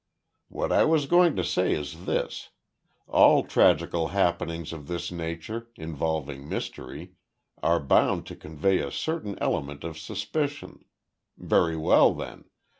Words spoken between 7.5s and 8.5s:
are bound to